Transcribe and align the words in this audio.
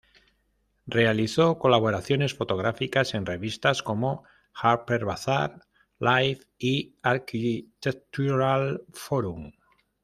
Realizó 0.87 1.59
colaboraciones 1.59 2.33
fotográficas 2.33 3.13
en 3.13 3.23
revistas 3.23 3.83
como 3.83 4.23
Harper's 4.55 5.03
Bazaar, 5.05 5.61
Life 5.99 6.45
y 6.57 6.95
"Architectural 7.03 8.83
Forum". 8.93 9.51